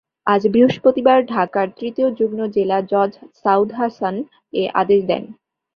[0.27, 3.11] আজ বৃহস্পতিবার ঢাকার তৃতীয় যুগ্ম জেলা জজ
[3.41, 4.15] সাউদ হাসান
[4.53, 5.23] এ আদেশ দেন।